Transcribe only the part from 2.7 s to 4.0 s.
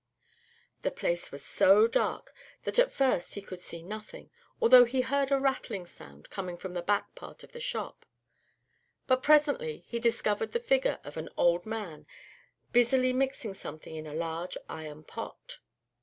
at first he could see